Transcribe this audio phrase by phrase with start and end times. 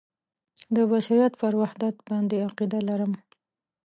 [0.75, 3.13] د بشریت پر وحدت باندې عقیده لرم.